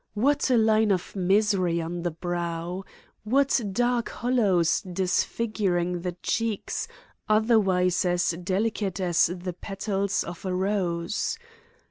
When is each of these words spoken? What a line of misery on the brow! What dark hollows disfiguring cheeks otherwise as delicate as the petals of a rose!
What 0.15 0.49
a 0.49 0.57
line 0.57 0.89
of 0.91 1.15
misery 1.15 1.79
on 1.79 2.01
the 2.01 2.09
brow! 2.09 2.83
What 3.23 3.61
dark 3.71 4.09
hollows 4.09 4.81
disfiguring 4.81 6.03
cheeks 6.23 6.87
otherwise 7.29 8.03
as 8.03 8.31
delicate 8.31 8.99
as 8.99 9.27
the 9.27 9.53
petals 9.53 10.23
of 10.23 10.43
a 10.43 10.55
rose! 10.55 11.37